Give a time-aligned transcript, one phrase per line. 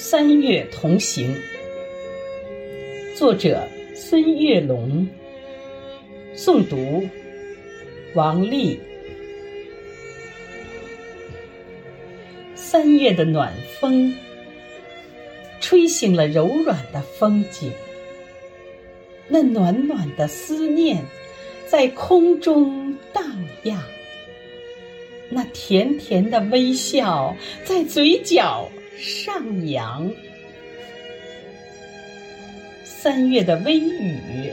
[0.00, 1.34] 三月同行，
[3.16, 3.66] 作者
[3.96, 5.04] 孙月龙，
[6.36, 7.02] 诵读
[8.14, 8.78] 王丽。
[12.54, 14.14] 三月的暖风，
[15.60, 17.72] 吹醒了柔软的风景，
[19.26, 21.04] 那暖暖的思念
[21.66, 23.24] 在空中荡
[23.64, 23.82] 漾，
[25.28, 28.70] 那甜甜的微笑在嘴角。
[29.00, 30.10] 上扬，
[32.84, 34.52] 三月的微雨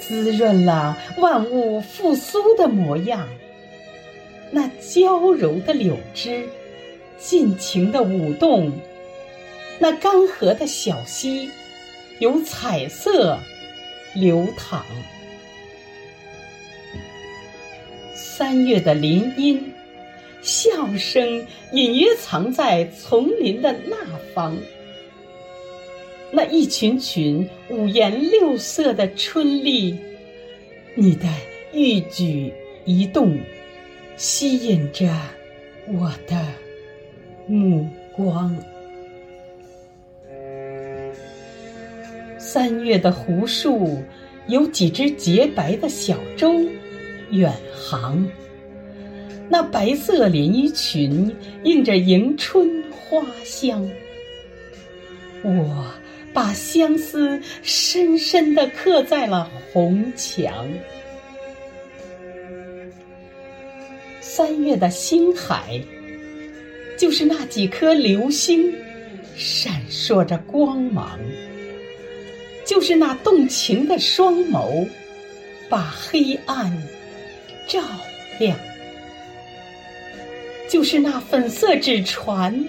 [0.00, 3.28] 滋润了万物复苏的模样。
[4.52, 6.48] 那娇柔的柳枝
[7.18, 8.72] 尽情的舞动，
[9.80, 11.50] 那干涸的小溪
[12.20, 13.40] 有彩色
[14.14, 14.86] 流淌。
[18.14, 19.72] 三月的林荫。
[20.66, 23.96] 笑声隐约藏在丛林的那
[24.34, 24.56] 方，
[26.32, 29.96] 那一群群五颜六色的春丽，
[30.96, 31.28] 你的
[31.72, 32.52] 一举
[32.84, 33.38] 一动
[34.16, 35.08] 吸引着
[35.86, 36.44] 我的
[37.46, 38.52] 目光。
[42.38, 44.02] 三月的湖树
[44.48, 46.52] 有几只洁白的小舟
[47.30, 48.26] 远航。
[49.48, 53.88] 那白色连衣裙映着迎春花香，
[55.42, 55.86] 我
[56.32, 60.68] 把相思深深地刻在了红墙。
[64.20, 65.80] 三月的星海，
[66.98, 68.74] 就是那几颗流星，
[69.36, 71.18] 闪烁着光芒；
[72.66, 74.86] 就是那动情的双眸，
[75.70, 76.70] 把黑暗
[77.66, 77.80] 照
[78.38, 78.58] 亮。
[80.68, 82.64] 就是那粉色纸船，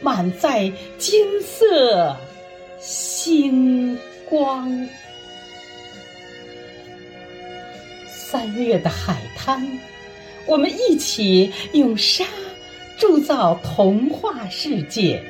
[0.00, 2.16] 满载金色
[2.80, 3.96] 星
[4.28, 4.88] 光。
[8.06, 9.66] 三月的海滩，
[10.46, 12.24] 我们一起用沙
[12.98, 15.22] 铸造童话世界。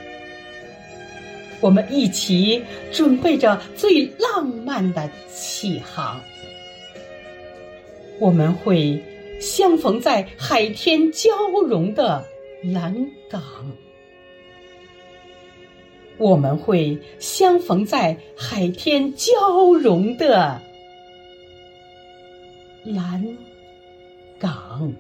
[1.60, 6.20] 我们一起准备着最浪漫的起航。
[8.19, 9.00] 我们会。
[9.41, 11.31] 相逢在海天交
[11.66, 12.25] 融的
[12.72, 13.41] 蓝港，
[16.16, 19.31] 我们会相逢在海天交
[19.81, 20.60] 融的
[22.84, 23.38] 蓝
[24.38, 24.93] 港。